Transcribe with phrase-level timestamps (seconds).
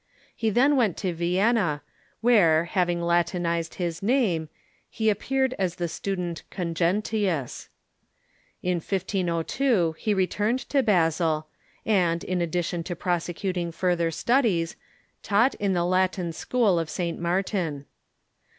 [0.35, 1.83] He then went to Vienna,
[2.21, 4.49] where, having Latinized his name,
[4.89, 7.69] he appeared as the student Cogentius.
[8.63, 11.45] In 1502 he returned to Basel,
[11.85, 14.75] and, in addition to prosecuting further studies,
[15.21, 17.19] taught in the Latin school of St.
[17.19, 17.85] Martin.